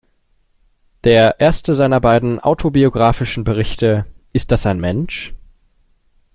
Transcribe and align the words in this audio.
Der 1.03 1.39
erste 1.39 1.75
seiner 1.75 2.01
beiden 2.01 2.39
autobiographischen 2.39 3.43
Berichte, 3.43 4.07
"Ist 4.33 4.49
das 4.51 4.65
ein 4.65 4.79
Mensch? 4.79 5.35